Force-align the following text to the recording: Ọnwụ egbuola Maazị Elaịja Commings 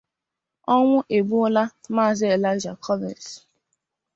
Ọnwụ 0.75 0.97
egbuola 1.17 1.63
Maazị 1.95 2.25
Elaịja 2.35 2.73
Commings 2.85 3.27